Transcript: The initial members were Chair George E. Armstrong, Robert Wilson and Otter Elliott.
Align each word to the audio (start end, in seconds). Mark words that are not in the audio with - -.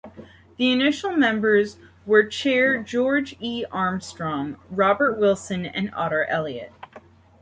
The 0.57 0.71
initial 0.71 1.11
members 1.11 1.77
were 2.07 2.23
Chair 2.23 2.81
George 2.81 3.35
E. 3.39 3.65
Armstrong, 3.71 4.57
Robert 4.71 5.15
Wilson 5.19 5.63
and 5.63 5.91
Otter 5.93 6.25
Elliott. 6.25 6.73